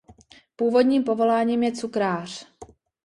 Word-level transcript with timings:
Původním 0.55 1.03
povoláním 1.03 1.63
je 1.63 1.71
cukrář. 1.71 2.47